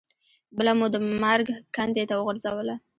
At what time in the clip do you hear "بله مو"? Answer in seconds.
0.57-0.87